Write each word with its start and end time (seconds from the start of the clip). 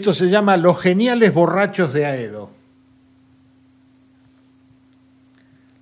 Esto 0.00 0.14
se 0.14 0.30
llama 0.30 0.56
Los 0.56 0.80
geniales 0.80 1.34
borrachos 1.34 1.92
de 1.92 2.06
Aedo. 2.06 2.48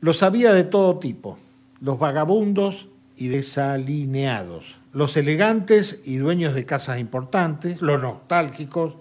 Los 0.01 0.25
había 0.25 0.53
de 0.53 0.65
todo 0.65 0.99
tipo, 0.99 1.39
los 1.81 2.01
vagabundos 2.01 2.89
y 3.17 3.29
desalineados, 3.29 4.75
los 4.93 5.17
elegantes 5.17 6.01
y 6.05 6.17
dueños 6.17 6.53
de 6.55 6.65
casas 6.65 6.99
importantes, 6.99 7.81
los 7.81 8.03
nostálgicos, 8.03 8.95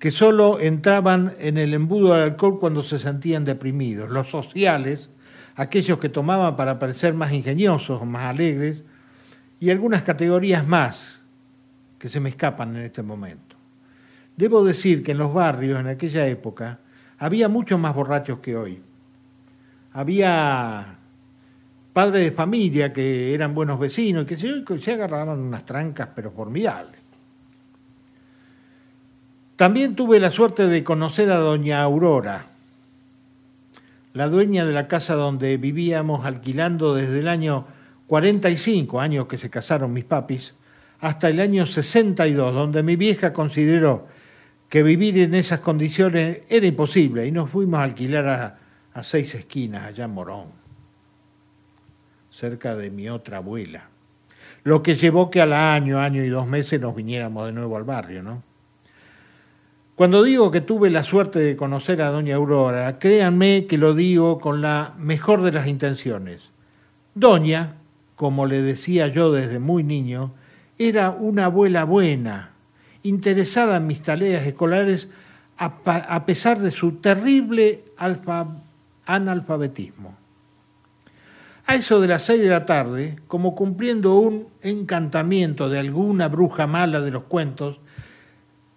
que 0.00 0.10
solo 0.10 0.58
entraban 0.58 1.36
en 1.38 1.56
el 1.56 1.72
embudo 1.72 2.14
del 2.14 2.22
alcohol 2.22 2.58
cuando 2.58 2.82
se 2.82 2.98
sentían 2.98 3.44
deprimidos, 3.44 4.10
los 4.10 4.28
sociales, 4.28 5.08
aquellos 5.54 6.00
que 6.00 6.08
tomaban 6.08 6.56
para 6.56 6.80
parecer 6.80 7.14
más 7.14 7.30
ingeniosos, 7.32 8.04
más 8.04 8.24
alegres, 8.24 8.82
y 9.60 9.70
algunas 9.70 10.02
categorías 10.02 10.66
más 10.66 11.20
que 12.00 12.08
se 12.08 12.18
me 12.18 12.30
escapan 12.30 12.74
en 12.74 12.82
este 12.82 13.04
momento. 13.04 13.47
Debo 14.38 14.64
decir 14.64 15.02
que 15.02 15.10
en 15.10 15.18
los 15.18 15.34
barrios 15.34 15.80
en 15.80 15.88
aquella 15.88 16.24
época 16.28 16.78
había 17.18 17.48
muchos 17.48 17.76
más 17.76 17.92
borrachos 17.92 18.38
que 18.38 18.56
hoy. 18.56 18.80
Había 19.92 20.94
padres 21.92 22.22
de 22.22 22.30
familia 22.30 22.92
que 22.92 23.34
eran 23.34 23.52
buenos 23.52 23.80
vecinos 23.80 24.22
y 24.22 24.26
que 24.26 24.36
se, 24.36 24.62
se 24.78 24.92
agarraban 24.92 25.40
unas 25.40 25.64
trancas 25.64 26.10
pero 26.14 26.30
formidables. 26.30 27.00
También 29.56 29.96
tuve 29.96 30.20
la 30.20 30.30
suerte 30.30 30.68
de 30.68 30.84
conocer 30.84 31.32
a 31.32 31.38
doña 31.38 31.82
Aurora, 31.82 32.46
la 34.14 34.28
dueña 34.28 34.64
de 34.64 34.72
la 34.72 34.86
casa 34.86 35.16
donde 35.16 35.56
vivíamos 35.56 36.24
alquilando 36.24 36.94
desde 36.94 37.18
el 37.18 37.26
año 37.26 37.66
45, 38.06 39.00
años 39.00 39.26
que 39.26 39.36
se 39.36 39.50
casaron 39.50 39.92
mis 39.92 40.04
papis, 40.04 40.54
hasta 41.00 41.28
el 41.28 41.40
año 41.40 41.66
62, 41.66 42.54
donde 42.54 42.84
mi 42.84 42.94
vieja 42.94 43.32
consideró 43.32 44.06
que 44.68 44.82
vivir 44.82 45.18
en 45.18 45.34
esas 45.34 45.60
condiciones 45.60 46.40
era 46.48 46.66
imposible 46.66 47.26
y 47.26 47.32
nos 47.32 47.50
fuimos 47.50 47.80
a 47.80 47.84
alquilar 47.84 48.28
a, 48.28 49.02
seis 49.02 49.32
esquinas 49.36 49.84
allá 49.84 50.06
en 50.06 50.10
Morón, 50.10 50.46
cerca 52.30 52.74
de 52.74 52.90
mi 52.90 53.08
otra 53.08 53.36
abuela. 53.36 53.88
Lo 54.64 54.82
que 54.82 54.96
llevó 54.96 55.30
que 55.30 55.40
al 55.40 55.52
año, 55.52 56.00
año 56.00 56.24
y 56.24 56.28
dos 56.28 56.48
meses 56.48 56.80
nos 56.80 56.96
viniéramos 56.96 57.46
de 57.46 57.52
nuevo 57.52 57.76
al 57.76 57.84
barrio, 57.84 58.24
¿no? 58.24 58.42
Cuando 59.94 60.22
digo 60.22 60.50
que 60.50 60.60
tuve 60.60 60.90
la 60.90 61.02
suerte 61.02 61.38
de 61.38 61.56
conocer 61.56 62.02
a 62.02 62.10
doña 62.10 62.36
Aurora, 62.36 62.98
créanme 62.98 63.66
que 63.66 63.78
lo 63.78 63.94
digo 63.94 64.40
con 64.40 64.62
la 64.62 64.94
mejor 64.98 65.42
de 65.42 65.52
las 65.52 65.66
intenciones. 65.66 66.52
Doña, 67.14 67.76
como 68.14 68.46
le 68.46 68.62
decía 68.62 69.08
yo 69.08 69.32
desde 69.32 69.58
muy 69.58 69.82
niño, 69.84 70.34
era 70.78 71.10
una 71.10 71.46
abuela 71.46 71.84
buena, 71.84 72.52
interesada 73.08 73.76
en 73.76 73.86
mis 73.86 74.02
tareas 74.02 74.46
escolares 74.46 75.08
a, 75.56 76.24
pesar 76.24 76.60
de 76.60 76.70
su 76.70 76.92
terrible 76.92 77.84
analfabetismo. 79.06 80.16
A 81.66 81.74
eso 81.74 82.00
de 82.00 82.08
las 82.08 82.22
seis 82.22 82.40
de 82.40 82.48
la 82.48 82.64
tarde, 82.64 83.18
como 83.26 83.54
cumpliendo 83.54 84.18
un 84.18 84.48
encantamiento 84.62 85.68
de 85.68 85.78
alguna 85.78 86.28
bruja 86.28 86.66
mala 86.66 87.00
de 87.00 87.10
los 87.10 87.24
cuentos, 87.24 87.80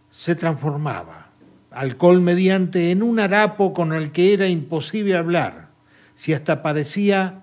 se 0.10 0.36
transformaba, 0.36 1.30
alcohol 1.70 2.20
mediante, 2.20 2.92
en 2.92 3.02
un 3.02 3.20
harapo 3.20 3.74
con 3.74 3.94
el 3.94 4.12
que 4.12 4.34
era 4.34 4.48
imposible 4.48 5.16
hablar, 5.16 5.70
si 6.16 6.34
hasta 6.34 6.62
parecía, 6.62 7.42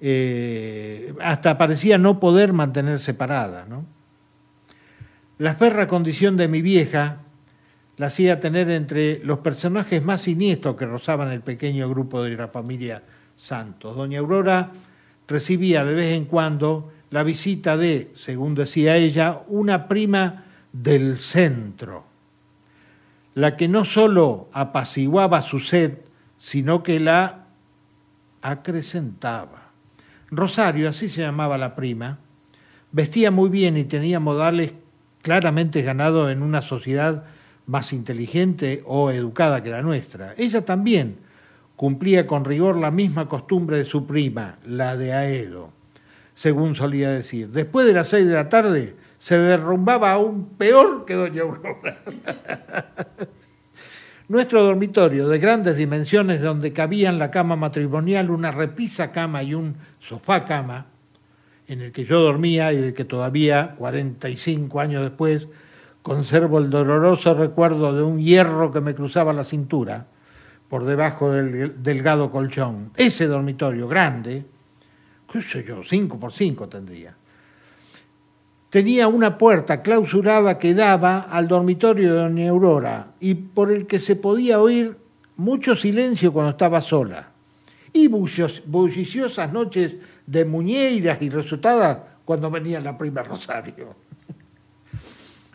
eh, 0.00 1.14
hasta 1.22 1.56
parecía 1.56 1.96
no 1.96 2.20
poder 2.20 2.52
mantenerse 2.52 3.14
parada. 3.14 3.64
¿no? 3.66 3.86
La 5.42 5.56
ferra 5.56 5.88
condición 5.88 6.36
de 6.36 6.46
mi 6.46 6.62
vieja 6.62 7.16
la 7.96 8.06
hacía 8.06 8.38
tener 8.38 8.70
entre 8.70 9.18
los 9.24 9.40
personajes 9.40 10.00
más 10.00 10.22
siniestros 10.22 10.76
que 10.76 10.86
rozaban 10.86 11.32
el 11.32 11.40
pequeño 11.40 11.88
grupo 11.90 12.22
de 12.22 12.36
la 12.36 12.46
familia 12.46 13.02
Santos. 13.36 13.96
Doña 13.96 14.20
Aurora 14.20 14.70
recibía 15.26 15.84
de 15.84 15.94
vez 15.94 16.12
en 16.12 16.26
cuando 16.26 16.92
la 17.10 17.24
visita 17.24 17.76
de, 17.76 18.12
según 18.14 18.54
decía 18.54 18.96
ella, 18.96 19.40
una 19.48 19.88
prima 19.88 20.44
del 20.72 21.18
centro, 21.18 22.04
la 23.34 23.56
que 23.56 23.66
no 23.66 23.84
sólo 23.84 24.48
apaciguaba 24.52 25.42
su 25.42 25.58
sed, 25.58 25.94
sino 26.38 26.84
que 26.84 27.00
la 27.00 27.46
acrecentaba. 28.42 29.72
Rosario, 30.30 30.88
así 30.88 31.08
se 31.08 31.22
llamaba 31.22 31.58
la 31.58 31.74
prima, 31.74 32.20
vestía 32.92 33.32
muy 33.32 33.48
bien 33.48 33.76
y 33.76 33.82
tenía 33.82 34.20
modales 34.20 34.74
claramente 35.22 35.82
ganados 35.82 36.30
en 36.30 36.42
una 36.42 36.62
sociedad 36.62 37.24
más 37.66 37.92
inteligente 37.92 38.82
o 38.86 39.10
educada 39.10 39.62
que 39.62 39.70
la 39.70 39.82
nuestra. 39.82 40.34
Ella 40.36 40.64
también 40.64 41.16
cumplía 41.76 42.26
con 42.26 42.44
rigor 42.44 42.76
la 42.76 42.90
misma 42.90 43.28
costumbre 43.28 43.78
de 43.78 43.84
su 43.84 44.06
prima, 44.06 44.58
la 44.66 44.96
de 44.96 45.12
Aedo, 45.12 45.70
según 46.34 46.74
solía 46.74 47.10
decir. 47.10 47.48
Después 47.48 47.86
de 47.86 47.94
las 47.94 48.08
seis 48.08 48.26
de 48.26 48.34
la 48.34 48.48
tarde 48.48 48.96
se 49.18 49.38
derrumbaba 49.38 50.12
aún 50.12 50.50
peor 50.58 51.04
que 51.04 51.14
Doña 51.14 51.42
Aurora. 51.42 51.98
Nuestro 54.28 54.64
dormitorio, 54.64 55.28
de 55.28 55.38
grandes 55.38 55.76
dimensiones, 55.76 56.40
donde 56.40 56.72
cabían 56.72 57.18
la 57.18 57.30
cama 57.30 57.54
matrimonial, 57.54 58.30
una 58.30 58.50
repisa 58.50 59.12
cama 59.12 59.42
y 59.42 59.54
un 59.54 59.76
sofá 60.00 60.44
cama, 60.44 60.86
en 61.68 61.80
el 61.80 61.92
que 61.92 62.04
yo 62.04 62.20
dormía 62.20 62.72
y 62.72 62.76
del 62.76 62.94
que 62.94 63.04
todavía, 63.04 63.74
45 63.78 64.80
años 64.80 65.02
después, 65.02 65.48
conservo 66.02 66.58
el 66.58 66.70
doloroso 66.70 67.34
recuerdo 67.34 67.94
de 67.94 68.02
un 68.02 68.20
hierro 68.20 68.72
que 68.72 68.80
me 68.80 68.94
cruzaba 68.94 69.32
la 69.32 69.44
cintura 69.44 70.06
por 70.68 70.84
debajo 70.84 71.30
del 71.30 71.82
delgado 71.82 72.30
colchón. 72.30 72.90
Ese 72.96 73.26
dormitorio 73.26 73.86
grande, 73.88 74.44
qué 75.30 75.42
sé 75.42 75.64
yo, 75.64 75.82
5 75.84 76.18
por 76.18 76.32
5 76.32 76.68
tendría 76.68 77.16
tenía 78.72 79.06
una 79.06 79.36
puerta 79.36 79.82
clausurada 79.82 80.58
que 80.58 80.72
daba 80.72 81.18
al 81.20 81.46
dormitorio 81.46 82.14
de 82.14 82.20
Doña 82.20 82.48
Aurora 82.48 83.08
y 83.20 83.34
por 83.34 83.70
el 83.70 83.86
que 83.86 84.00
se 84.00 84.16
podía 84.16 84.62
oír 84.62 84.96
mucho 85.36 85.76
silencio 85.76 86.32
cuando 86.32 86.52
estaba 86.52 86.80
sola 86.80 87.28
y 87.92 88.08
bulliciosas 88.08 89.52
noches 89.52 89.96
de 90.32 90.46
muñeiras 90.46 91.20
y 91.20 91.28
resultadas 91.28 91.98
cuando 92.24 92.50
venía 92.50 92.80
la 92.80 92.96
prima 92.96 93.22
Rosario. 93.22 93.94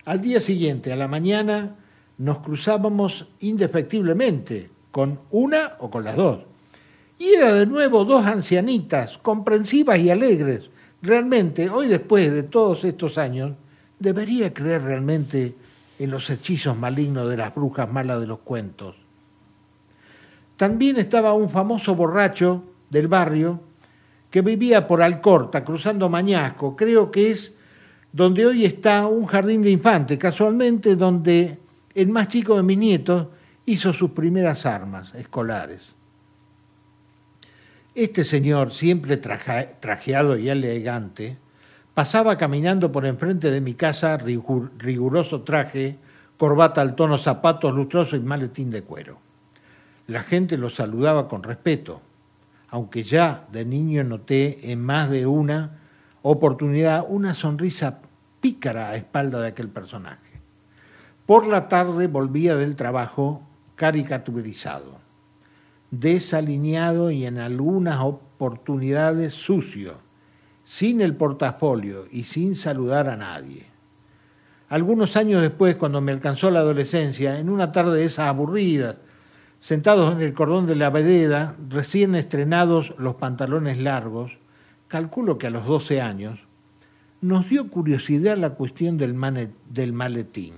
Al 0.05 0.21
día 0.21 0.39
siguiente, 0.39 0.93
a 0.93 0.95
la 0.95 1.07
mañana, 1.07 1.75
nos 2.19 2.37
cruzábamos 2.39 3.27
indefectiblemente 3.39 4.69
con 4.91 5.19
una 5.31 5.73
o 5.79 5.89
con 5.89 6.03
las 6.03 6.15
dos. 6.15 6.41
Y 7.17 7.33
era 7.33 7.53
de 7.53 7.65
nuevo 7.65 8.05
dos 8.05 8.27
ancianitas, 8.27 9.17
comprensivas 9.17 9.97
y 9.97 10.11
alegres, 10.11 10.69
realmente, 11.01 11.71
hoy 11.71 11.87
después 11.87 12.31
de 12.31 12.43
todos 12.43 12.83
estos 12.83 13.17
años, 13.17 13.53
debería 13.97 14.53
creer 14.53 14.83
realmente 14.83 15.55
en 15.97 16.11
los 16.11 16.29
hechizos 16.29 16.77
malignos 16.77 17.27
de 17.31 17.37
las 17.37 17.55
brujas 17.55 17.91
malas 17.91 18.21
de 18.21 18.27
los 18.27 18.39
cuentos. 18.39 18.95
También 20.55 20.97
estaba 20.97 21.33
un 21.33 21.49
famoso 21.49 21.95
borracho 21.95 22.63
del 22.91 23.07
barrio 23.07 23.66
que 24.37 24.41
vivía 24.43 24.85
por 24.85 25.01
Alcorta, 25.01 25.63
cruzando 25.63 26.09
Mañasco, 26.09 26.75
creo 26.75 27.09
que 27.09 27.31
es 27.31 27.55
donde 28.11 28.45
hoy 28.45 28.65
está 28.65 29.07
un 29.07 29.25
jardín 29.25 29.63
de 29.63 29.71
infantes, 29.71 30.19
casualmente 30.19 30.95
donde 30.95 31.57
el 31.95 32.09
más 32.09 32.27
chico 32.27 32.55
de 32.55 32.61
mis 32.61 32.77
nietos 32.77 33.29
hizo 33.65 33.93
sus 33.93 34.11
primeras 34.11 34.67
armas 34.67 35.11
escolares. 35.15 35.95
Este 37.95 38.23
señor, 38.23 38.69
siempre 38.71 39.17
trajeado 39.17 40.37
y 40.37 40.49
elegante, 40.49 41.35
pasaba 41.95 42.37
caminando 42.37 42.91
por 42.91 43.07
enfrente 43.07 43.49
de 43.49 43.59
mi 43.59 43.73
casa, 43.73 44.17
riguroso 44.17 45.41
traje, 45.41 45.97
corbata 46.37 46.81
al 46.81 46.93
tono, 46.93 47.17
zapatos 47.17 47.73
lustrosos 47.73 48.19
y 48.19 48.21
maletín 48.21 48.69
de 48.69 48.83
cuero. 48.83 49.17
La 50.05 50.21
gente 50.21 50.59
lo 50.59 50.69
saludaba 50.69 51.27
con 51.27 51.41
respeto, 51.41 52.03
aunque 52.69 53.03
ya 53.03 53.47
de 53.51 53.65
niño 53.65 54.03
noté 54.03 54.71
en 54.71 54.81
más 54.81 55.09
de 55.09 55.25
una 55.25 55.79
oportunidad 56.21 57.05
una 57.07 57.33
sonrisa 57.33 57.99
pícara 58.41 58.89
a 58.89 58.95
espalda 58.95 59.41
de 59.41 59.47
aquel 59.49 59.69
personaje. 59.69 60.41
Por 61.25 61.47
la 61.47 61.67
tarde 61.67 62.07
volvía 62.07 62.55
del 62.55 62.75
trabajo 62.75 63.41
caricaturizado 63.75 65.07
desalineado 65.91 67.11
y 67.11 67.25
en 67.25 67.37
algunas 67.37 68.01
oportunidades 68.01 69.33
sucio, 69.33 69.95
sin 70.63 71.01
el 71.01 71.15
portafolio 71.15 72.07
y 72.11 72.23
sin 72.23 72.55
saludar 72.55 73.09
a 73.09 73.15
nadie. 73.15 73.67
Algunos 74.69 75.15
años 75.15 75.41
después, 75.41 75.77
cuando 75.77 76.01
me 76.01 76.11
alcanzó 76.11 76.51
la 76.51 76.59
adolescencia, 76.59 77.39
en 77.39 77.49
una 77.49 77.71
tarde 77.71 77.99
de 77.99 78.05
esas 78.05 78.27
aburridas, 78.27 78.97
sentados 79.67 80.13
en 80.13 80.21
el 80.21 80.33
cordón 80.33 80.65
de 80.65 80.77
la 80.77 80.89
vereda, 80.89 81.57
recién 81.67 82.15
estrenados 82.15 82.93
los 82.97 83.15
pantalones 83.15 83.77
largos, 83.77 84.37
calculo 84.87 85.37
que 85.37 85.47
a 85.47 85.49
los 85.49 85.65
12 85.65 85.99
años, 85.99 86.39
nos 87.19 87.49
dio 87.49 87.69
curiosidad 87.69 88.37
la 88.37 88.51
cuestión 88.51 88.97
del, 88.97 89.13
maletín. 89.13 90.53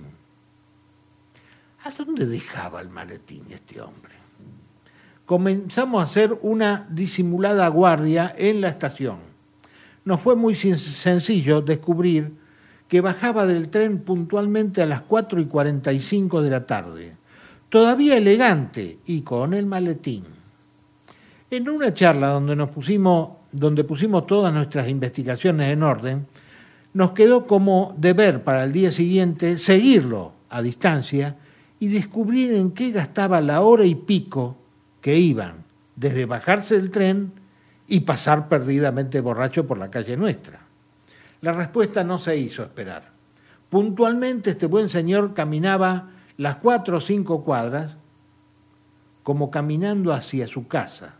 ¿A 1.82 1.90
dónde 1.90 2.24
dejaba 2.24 2.80
el 2.80 2.88
maletín 2.88 3.42
este 3.50 3.80
hombre? 3.80 4.12
Comenzamos 5.26 6.00
a 6.00 6.04
hacer 6.04 6.38
una 6.42 6.86
disimulada 6.88 7.66
guardia 7.66 8.32
en 8.38 8.60
la 8.60 8.68
estación. 8.68 9.18
Nos 10.04 10.20
fue 10.20 10.36
muy 10.36 10.54
sencillo 10.54 11.62
descubrir 11.62 12.36
que 12.86 13.00
bajaba 13.00 13.44
del 13.44 13.70
tren 13.70 14.02
puntualmente 14.02 14.82
a 14.82 14.86
las 14.86 15.00
4 15.00 15.40
y 15.40 15.46
45 15.46 16.42
de 16.42 16.50
la 16.50 16.64
tarde, 16.64 17.19
todavía 17.70 18.18
elegante 18.18 18.98
y 19.06 19.22
con 19.22 19.54
el 19.54 19.64
maletín. 19.64 20.24
En 21.50 21.68
una 21.68 21.94
charla 21.94 22.28
donde 22.28 22.54
nos 22.54 22.70
pusimos, 22.70 23.30
donde 23.50 23.84
pusimos 23.84 24.26
todas 24.26 24.52
nuestras 24.52 24.88
investigaciones 24.88 25.72
en 25.72 25.82
orden, 25.82 26.26
nos 26.92 27.12
quedó 27.12 27.46
como 27.46 27.94
deber 27.96 28.42
para 28.44 28.64
el 28.64 28.72
día 28.72 28.92
siguiente 28.92 29.56
seguirlo 29.56 30.32
a 30.50 30.60
distancia 30.60 31.36
y 31.78 31.88
descubrir 31.88 32.54
en 32.54 32.72
qué 32.72 32.90
gastaba 32.90 33.40
la 33.40 33.62
hora 33.62 33.84
y 33.84 33.94
pico 33.94 34.56
que 35.00 35.16
iban 35.16 35.64
desde 35.96 36.26
bajarse 36.26 36.76
del 36.76 36.90
tren 36.90 37.32
y 37.86 38.00
pasar 38.00 38.48
perdidamente 38.48 39.20
borracho 39.20 39.66
por 39.66 39.78
la 39.78 39.90
calle 39.90 40.16
nuestra. 40.16 40.60
La 41.40 41.52
respuesta 41.52 42.04
no 42.04 42.18
se 42.18 42.36
hizo 42.36 42.62
esperar. 42.62 43.10
Puntualmente 43.68 44.50
este 44.50 44.66
buen 44.66 44.88
señor 44.88 45.32
caminaba 45.32 46.10
las 46.40 46.56
cuatro 46.56 46.96
o 46.96 47.00
cinco 47.02 47.44
cuadras 47.44 47.92
como 49.22 49.50
caminando 49.50 50.10
hacia 50.10 50.48
su 50.48 50.66
casa, 50.66 51.16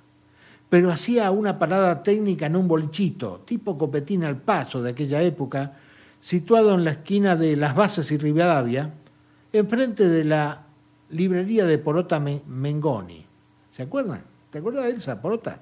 pero 0.71 0.91
hacía 0.91 1.31
una 1.31 1.59
parada 1.59 2.03
técnica 2.03 2.47
en 2.47 2.57
un 2.57 2.67
bolichito, 2.67 3.43
tipo 3.45 3.77
copetín 3.77 4.25
al 4.25 4.39
paso 4.39 4.83
de 4.83 4.93
aquella 4.93 5.21
época, 5.21 5.75
situado 6.23 6.75
en 6.75 6.85
la 6.85 6.93
esquina 6.93 7.37
de 7.37 7.55
Las 7.55 7.75
Bases 7.75 8.11
y 8.13 8.17
Rivadavia, 8.17 8.95
enfrente 9.53 10.09
de 10.09 10.25
la 10.25 10.63
librería 11.11 11.67
de 11.67 11.77
Porota 11.77 12.19
Mengoni. 12.19 13.27
¿Se 13.77 13.83
acuerdan? 13.83 14.23
¿Te 14.51 14.61
acuerdas 14.61 14.85
de 14.87 14.93
esa 14.93 15.21
Porota? 15.21 15.61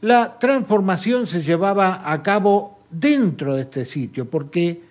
La 0.00 0.36
transformación 0.36 1.28
se 1.28 1.44
llevaba 1.44 2.10
a 2.10 2.20
cabo 2.24 2.80
dentro 2.90 3.54
de 3.54 3.62
este 3.62 3.84
sitio 3.84 4.28
porque 4.28 4.82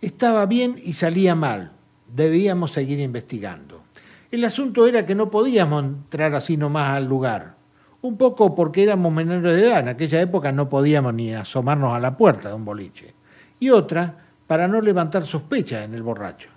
estaba 0.00 0.44
bien 0.46 0.82
y 0.82 0.94
salía 0.94 1.36
mal. 1.36 1.70
Debíamos 2.14 2.72
seguir 2.72 3.00
investigando. 3.00 3.82
El 4.30 4.44
asunto 4.44 4.86
era 4.86 5.04
que 5.06 5.14
no 5.14 5.30
podíamos 5.30 5.84
entrar 5.84 6.34
así 6.34 6.56
nomás 6.56 6.90
al 6.90 7.06
lugar. 7.06 7.56
Un 8.00 8.16
poco 8.16 8.54
porque 8.54 8.82
éramos 8.82 9.12
menores 9.12 9.54
de 9.54 9.66
edad, 9.68 9.80
en 9.80 9.88
aquella 9.88 10.20
época 10.20 10.52
no 10.52 10.68
podíamos 10.68 11.14
ni 11.14 11.32
asomarnos 11.34 11.94
a 11.94 12.00
la 12.00 12.16
puerta 12.16 12.48
de 12.48 12.54
un 12.54 12.64
boliche. 12.64 13.14
Y 13.60 13.70
otra, 13.70 14.16
para 14.46 14.66
no 14.66 14.80
levantar 14.80 15.24
sospechas 15.24 15.84
en 15.84 15.94
el 15.94 16.02
borracho 16.02 16.48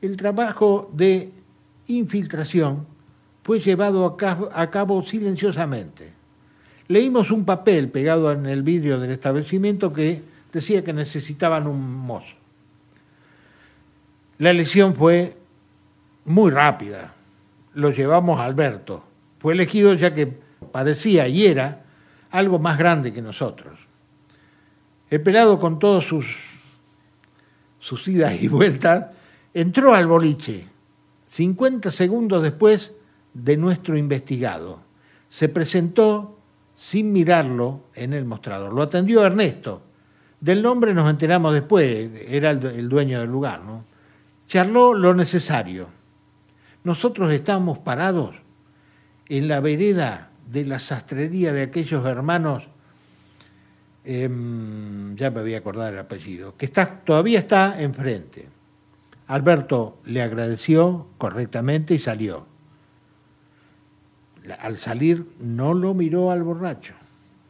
el 0.00 0.16
trabajo 0.16 0.90
de 0.92 1.32
infiltración 1.86 2.86
fue 3.42 3.60
llevado 3.60 4.16
a 4.52 4.70
cabo, 4.70 5.02
silenciosamente. 5.02 6.12
Leímos 6.86 7.30
un 7.30 7.44
papel 7.44 7.90
pegado 7.90 8.30
en 8.32 8.46
el 8.46 8.62
vidrio 8.62 9.00
del 9.00 9.10
establecimiento 9.10 9.92
que 9.92 10.22
decía 10.52 10.84
que 10.84 10.92
necesitaban 10.92 11.66
un 11.66 11.82
mozo. 11.82 12.36
La 14.38 14.50
elección 14.50 14.94
fue 14.94 15.36
muy 16.24 16.50
rápida. 16.50 17.12
Lo 17.74 17.90
llevamos 17.90 18.38
a 18.38 18.44
Alberto. 18.44 19.02
Fue 19.38 19.52
elegido 19.52 19.94
ya 19.94 20.14
que 20.14 20.32
parecía 20.72 21.26
y 21.28 21.46
era 21.46 21.84
algo 22.30 22.58
más 22.58 22.78
grande 22.78 23.12
que 23.12 23.20
nosotros. 23.20 23.78
El 25.10 25.22
pelado 25.22 25.58
con 25.58 25.78
todos 25.78 26.06
sus, 26.06 26.26
sus 27.80 28.06
idas 28.08 28.40
y 28.40 28.48
vueltas 28.48 29.06
entró 29.54 29.94
al 29.94 30.06
boliche 30.06 30.66
50 31.26 31.90
segundos 31.90 32.42
después 32.42 32.92
de 33.34 33.56
nuestro 33.56 33.96
investigado. 33.96 34.80
Se 35.28 35.48
presentó 35.48 36.38
sin 36.76 37.12
mirarlo 37.12 37.80
en 37.94 38.12
el 38.12 38.24
mostrador. 38.24 38.72
Lo 38.72 38.82
atendió 38.82 39.26
Ernesto. 39.26 39.82
Del 40.40 40.62
nombre 40.62 40.94
nos 40.94 41.10
enteramos 41.10 41.52
después, 41.52 42.10
era 42.28 42.50
el 42.50 42.88
dueño 42.88 43.20
del 43.20 43.30
lugar. 43.30 43.62
¿no? 43.62 43.82
Charló 44.48 44.94
lo 44.94 45.14
necesario. 45.14 45.88
Nosotros 46.82 47.30
estábamos 47.32 47.78
parados 47.78 48.34
en 49.28 49.46
la 49.46 49.60
vereda 49.60 50.30
de 50.50 50.64
la 50.64 50.78
sastrería 50.78 51.52
de 51.52 51.62
aquellos 51.62 52.06
hermanos, 52.06 52.64
em, 54.04 55.14
ya 55.16 55.30
me 55.30 55.42
voy 55.42 55.54
a 55.54 55.58
acordar 55.58 55.92
el 55.92 55.98
apellido, 55.98 56.56
que 56.56 56.64
está, 56.64 57.00
todavía 57.00 57.40
está 57.40 57.80
enfrente. 57.80 58.48
Alberto 59.26 59.98
le 60.06 60.22
agradeció 60.22 61.08
correctamente 61.18 61.92
y 61.92 61.98
salió. 61.98 62.46
Al 64.60 64.78
salir 64.78 65.26
no 65.38 65.74
lo 65.74 65.92
miró 65.92 66.30
al 66.30 66.42
borracho 66.42 66.94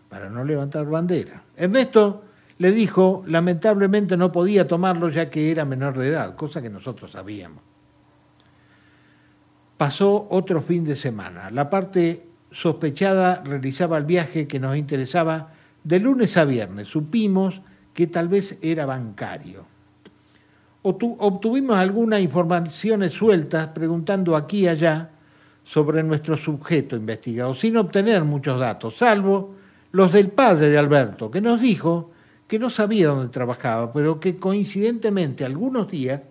para 0.08 0.28
no 0.28 0.42
levantar 0.42 0.86
bandera. 0.86 1.42
Ernesto 1.56 2.24
le 2.58 2.72
dijo, 2.72 3.22
lamentablemente 3.26 4.16
no 4.16 4.32
podía 4.32 4.66
tomarlo 4.66 5.08
ya 5.08 5.30
que 5.30 5.50
era 5.50 5.64
menor 5.64 5.96
de 5.96 6.08
edad, 6.08 6.34
cosa 6.36 6.60
que 6.60 6.70
nosotros 6.70 7.12
sabíamos. 7.12 7.62
Pasó 9.76 10.26
otro 10.30 10.60
fin 10.60 10.84
de 10.84 10.96
semana. 10.96 11.50
La 11.50 11.70
parte 11.70 12.26
sospechada 12.50 13.42
realizaba 13.44 13.96
el 13.96 14.04
viaje 14.04 14.48
que 14.48 14.58
nos 14.58 14.76
interesaba 14.76 15.52
de 15.84 16.00
lunes 16.00 16.36
a 16.36 16.44
viernes. 16.44 16.88
Supimos 16.88 17.60
que 17.94 18.08
tal 18.08 18.28
vez 18.28 18.58
era 18.60 18.86
bancario 18.86 19.78
obtuvimos 20.82 21.76
algunas 21.76 22.20
informaciones 22.20 23.12
sueltas 23.12 23.68
preguntando 23.68 24.36
aquí 24.36 24.60
y 24.60 24.68
allá 24.68 25.10
sobre 25.64 26.02
nuestro 26.02 26.36
sujeto 26.36 26.96
investigado, 26.96 27.54
sin 27.54 27.76
obtener 27.76 28.24
muchos 28.24 28.58
datos, 28.58 28.96
salvo 28.96 29.54
los 29.92 30.12
del 30.12 30.28
padre 30.28 30.70
de 30.70 30.78
Alberto, 30.78 31.30
que 31.30 31.40
nos 31.40 31.60
dijo 31.60 32.10
que 32.48 32.58
no 32.58 32.70
sabía 32.70 33.08
dónde 33.08 33.28
trabajaba, 33.28 33.92
pero 33.92 34.18
que 34.18 34.38
coincidentemente 34.38 35.44
algunos 35.44 35.90
días 35.90 36.22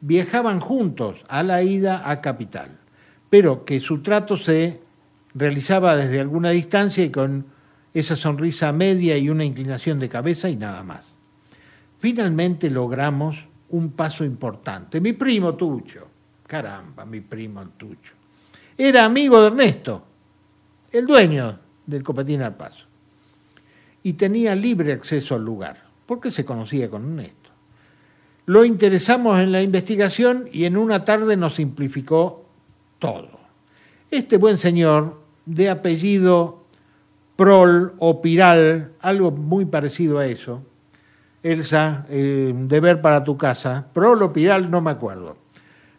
viajaban 0.00 0.60
juntos 0.60 1.24
a 1.28 1.42
la 1.42 1.62
ida 1.62 2.10
a 2.10 2.20
Capital, 2.20 2.78
pero 3.30 3.64
que 3.64 3.80
su 3.80 4.02
trato 4.02 4.36
se 4.36 4.80
realizaba 5.34 5.96
desde 5.96 6.20
alguna 6.20 6.50
distancia 6.50 7.04
y 7.04 7.10
con 7.10 7.46
esa 7.94 8.16
sonrisa 8.16 8.72
media 8.72 9.16
y 9.16 9.30
una 9.30 9.44
inclinación 9.44 9.98
de 9.98 10.08
cabeza 10.08 10.48
y 10.48 10.56
nada 10.56 10.82
más. 10.82 11.16
Finalmente 11.98 12.70
logramos 12.70 13.46
un 13.68 13.92
paso 13.92 14.24
importante. 14.24 15.00
Mi 15.00 15.12
primo 15.12 15.54
Tucho, 15.54 16.08
caramba, 16.46 17.04
mi 17.04 17.20
primo 17.20 17.64
Tucho, 17.76 18.14
era 18.76 19.04
amigo 19.04 19.40
de 19.40 19.48
Ernesto, 19.48 20.02
el 20.90 21.06
dueño 21.06 21.58
del 21.86 22.02
Copetín 22.02 22.42
al 22.42 22.56
Paso, 22.56 22.86
y 24.02 24.14
tenía 24.14 24.54
libre 24.54 24.92
acceso 24.92 25.34
al 25.34 25.44
lugar, 25.44 25.84
porque 26.06 26.30
se 26.30 26.44
conocía 26.44 26.88
con 26.88 27.04
Ernesto. 27.04 27.50
Lo 28.46 28.64
interesamos 28.64 29.38
en 29.38 29.52
la 29.52 29.62
investigación 29.62 30.48
y 30.52 30.64
en 30.64 30.76
una 30.76 31.04
tarde 31.04 31.36
nos 31.36 31.54
simplificó 31.54 32.44
todo. 32.98 33.38
Este 34.10 34.36
buen 34.38 34.58
señor, 34.58 35.20
de 35.46 35.70
apellido 35.70 36.64
Prol 37.36 37.94
o 37.98 38.20
Piral, 38.20 38.92
algo 39.00 39.30
muy 39.30 39.66
parecido 39.66 40.18
a 40.18 40.26
eso, 40.26 40.62
Elsa, 41.42 42.04
eh, 42.10 42.52
deber 42.54 43.00
para 43.00 43.24
tu 43.24 43.36
casa, 43.36 43.86
Prolo 43.92 44.32
Piral, 44.32 44.70
no 44.70 44.80
me 44.80 44.90
acuerdo. 44.90 45.36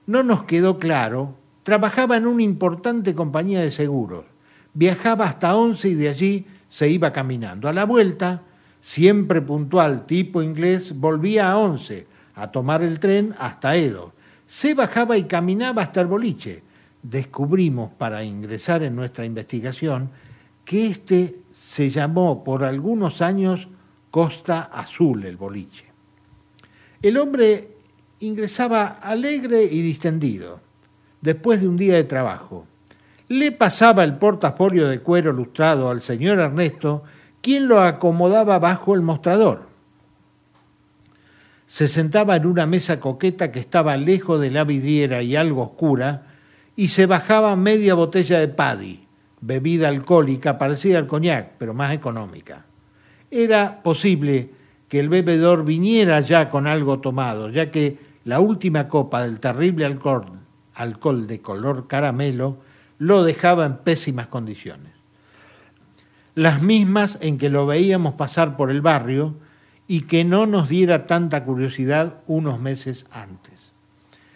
No 0.06 0.24
nos 0.24 0.44
quedó 0.44 0.78
claro. 0.78 1.36
Trabajaba 1.64 2.18
en 2.18 2.28
una 2.28 2.44
importante 2.44 3.16
compañía 3.16 3.62
de 3.62 3.72
seguros. 3.72 4.26
Viajaba 4.74 5.26
hasta 5.26 5.56
Once 5.56 5.88
y 5.90 5.96
de 5.96 6.10
allí 6.10 6.46
se 6.72 6.88
iba 6.88 7.12
caminando. 7.12 7.68
A 7.68 7.74
la 7.74 7.84
vuelta, 7.84 8.44
siempre 8.80 9.42
puntual, 9.42 10.06
tipo 10.06 10.42
inglés, 10.42 10.98
volvía 10.98 11.52
a 11.52 11.58
Once 11.58 12.08
a 12.34 12.50
tomar 12.50 12.82
el 12.82 12.98
tren 12.98 13.36
hasta 13.38 13.76
Edo. 13.76 14.14
Se 14.48 14.74
bajaba 14.74 15.18
y 15.18 15.26
caminaba 15.26 15.82
hasta 15.82 16.00
el 16.00 16.08
boliche. 16.08 16.64
Descubrimos 17.04 17.92
para 17.92 18.24
ingresar 18.24 18.84
en 18.84 18.96
nuestra 18.96 19.26
investigación 19.26 20.12
que 20.64 20.88
éste 20.88 21.42
se 21.52 21.90
llamó 21.90 22.42
por 22.42 22.64
algunos 22.64 23.22
años 23.22 23.68
Costa 24.10 24.62
Azul, 24.62 25.26
el 25.26 25.36
boliche. 25.36 25.86
El 27.02 27.18
hombre 27.18 27.76
ingresaba 28.22 28.88
alegre 29.02 29.64
y 29.64 29.82
distendido, 29.82 30.62
después 31.20 31.60
de 31.60 31.68
un 31.68 31.76
día 31.76 31.96
de 31.96 32.06
trabajo. 32.06 32.66
Le 33.32 33.54
pasaba 33.54 34.04
el 34.04 34.18
portafolio 34.18 34.90
de 34.90 35.00
cuero 35.00 35.32
lustrado 35.32 35.90
al 35.90 36.02
señor 36.02 36.40
Ernesto, 36.40 37.04
quien 37.40 37.70
lo 37.70 37.82
acomodaba 37.82 38.60
bajo 38.60 38.94
el 38.94 39.02
mostrador. 39.02 39.70
Se 41.66 41.88
sentaba 41.88 42.36
en 42.36 42.46
una 42.46 42.66
mesa 42.66 43.00
coqueta 43.00 43.54
que 43.54 43.62
estaba 43.62 43.96
lejos 43.96 44.42
de 44.42 44.52
la 44.52 44.66
vidriera 44.66 45.22
y 45.22 45.38
algo 45.38 45.62
oscura, 45.62 46.24
y 46.76 46.90
se 46.90 47.06
bajaba 47.06 47.56
media 47.56 47.94
botella 47.94 48.38
de 48.38 48.50
paddy, 48.50 49.08
bebida 49.40 49.88
alcohólica 49.88 50.58
parecida 50.58 50.98
al 50.98 51.08
coñac, 51.08 51.54
pero 51.58 51.74
más 51.74 51.94
económica 51.94 52.66
era 53.32 53.82
posible 53.82 54.50
que 54.90 55.00
el 55.00 55.08
bebedor 55.08 55.64
viniera 55.64 56.20
ya 56.20 56.50
con 56.50 56.68
algo 56.68 57.00
tomado, 57.00 57.50
ya 57.50 57.72
que 57.72 57.98
la 58.26 58.42
última 58.42 58.90
copa 58.90 59.24
del 59.24 59.40
terrible 59.40 59.86
alcohol 59.86 60.26
alcohol 60.74 61.28
de 61.28 61.42
color 61.42 61.88
caramelo, 61.88 62.58
lo 63.02 63.24
dejaba 63.24 63.66
en 63.66 63.78
pésimas 63.78 64.28
condiciones. 64.28 64.94
Las 66.36 66.62
mismas 66.62 67.18
en 67.20 67.40
que 67.40 67.50
lo 67.50 67.66
veíamos 67.66 68.14
pasar 68.14 68.56
por 68.56 68.70
el 68.70 68.82
barrio 68.82 69.34
y 69.88 70.02
que 70.02 70.24
no 70.24 70.46
nos 70.46 70.70
diera 70.70 71.08
tanta 71.08 71.44
curiosidad 71.44 72.18
unos 72.28 72.60
meses 72.60 73.08
antes. 73.10 73.72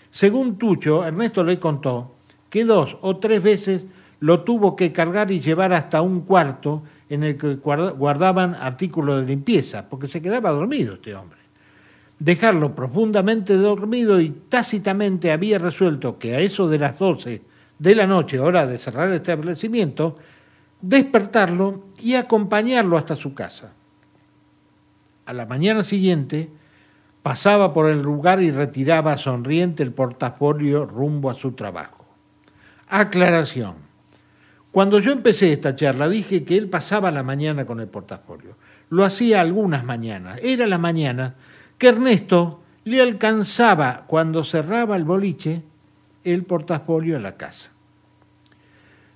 Según 0.09 0.57
Tucho, 0.57 1.05
Ernesto 1.05 1.43
le 1.43 1.59
contó 1.59 2.15
que 2.49 2.65
dos 2.65 2.97
o 3.01 3.17
tres 3.17 3.43
veces 3.43 3.83
lo 4.19 4.41
tuvo 4.41 4.75
que 4.75 4.91
cargar 4.91 5.29
y 5.29 5.41
llevar 5.41 5.71
hasta 5.71 6.01
un 6.01 6.21
cuarto 6.21 6.81
en 7.07 7.21
el 7.21 7.37
que 7.37 7.57
guardaban 7.57 8.55
artículos 8.55 9.21
de 9.21 9.27
limpieza, 9.27 9.87
porque 9.87 10.07
se 10.07 10.23
quedaba 10.23 10.49
dormido 10.49 10.95
este 10.95 11.13
hombre. 11.13 11.37
Dejarlo 12.17 12.73
profundamente 12.73 13.57
dormido 13.57 14.19
y 14.19 14.31
tácitamente 14.31 15.31
había 15.31 15.59
resuelto 15.59 16.17
que 16.17 16.35
a 16.35 16.39
eso 16.39 16.67
de 16.67 16.79
las 16.79 16.97
12 16.97 17.53
de 17.79 17.95
la 17.95 18.07
noche, 18.07 18.39
hora 18.39 18.65
de 18.65 18.77
cerrar 18.77 19.09
el 19.09 19.15
establecimiento, 19.15 20.17
despertarlo 20.81 21.85
y 21.99 22.15
acompañarlo 22.15 22.97
hasta 22.97 23.15
su 23.15 23.33
casa. 23.33 23.73
A 25.25 25.33
la 25.33 25.45
mañana 25.45 25.83
siguiente 25.83 26.49
pasaba 27.23 27.73
por 27.73 27.89
el 27.89 28.01
lugar 28.01 28.41
y 28.41 28.51
retiraba 28.51 29.17
sonriente 29.17 29.81
el 29.81 29.91
portafolio 29.91 30.85
rumbo 30.85 31.29
a 31.31 31.35
su 31.35 31.53
trabajo. 31.53 32.05
Aclaración. 32.87 33.75
Cuando 34.71 34.99
yo 34.99 35.11
empecé 35.11 35.53
esta 35.53 35.75
charla 35.75 36.07
dije 36.07 36.43
que 36.43 36.57
él 36.57 36.69
pasaba 36.69 37.09
la 37.09 37.23
mañana 37.23 37.65
con 37.65 37.79
el 37.79 37.87
portafolio. 37.87 38.55
Lo 38.89 39.03
hacía 39.03 39.41
algunas 39.41 39.83
mañanas. 39.83 40.39
Era 40.43 40.67
la 40.67 40.77
mañana 40.77 41.35
que 41.77 41.87
Ernesto 41.87 42.61
le 42.83 43.01
alcanzaba 43.01 44.03
cuando 44.05 44.43
cerraba 44.43 44.95
el 44.95 45.03
boliche 45.03 45.63
el 46.25 46.43
portafolio 46.43 47.15
a 47.15 47.19
la 47.21 47.37
casa. 47.37 47.71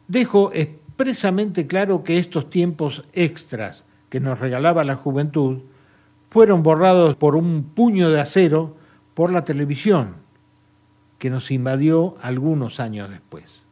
Dejo 0.07 0.51
expresamente 0.53 1.67
claro 1.67 2.03
que 2.03 2.17
estos 2.17 2.49
tiempos 2.49 3.03
extras 3.13 3.83
que 4.09 4.19
nos 4.19 4.39
regalaba 4.39 4.83
la 4.83 4.95
juventud 4.95 5.59
fueron 6.29 6.63
borrados 6.63 7.15
por 7.15 7.35
un 7.35 7.63
puño 7.63 8.09
de 8.09 8.21
acero 8.21 8.77
por 9.13 9.31
la 9.31 9.43
televisión 9.43 10.15
que 11.17 11.29
nos 11.29 11.51
invadió 11.51 12.15
algunos 12.21 12.79
años 12.79 13.09
después. 13.09 13.63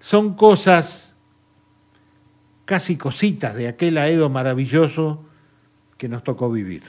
Son 0.00 0.34
cosas, 0.34 1.14
casi 2.64 2.96
cositas 2.96 3.54
de 3.54 3.68
aquel 3.68 3.98
aedo 3.98 4.30
maravilloso 4.30 5.22
que 5.98 6.08
nos 6.08 6.24
tocó 6.24 6.50
vivir. 6.50 6.84